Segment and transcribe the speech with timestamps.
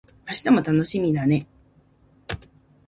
[0.27, 1.45] 明日も楽しみだね